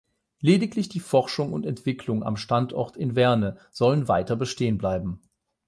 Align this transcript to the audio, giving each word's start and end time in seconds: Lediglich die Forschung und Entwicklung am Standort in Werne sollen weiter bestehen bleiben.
Lediglich 0.39 0.89
die 0.89 0.99
Forschung 0.99 1.53
und 1.53 1.63
Entwicklung 1.63 2.23
am 2.23 2.35
Standort 2.35 2.97
in 2.97 3.15
Werne 3.15 3.57
sollen 3.69 4.07
weiter 4.07 4.35
bestehen 4.35 4.79
bleiben. 4.79 5.21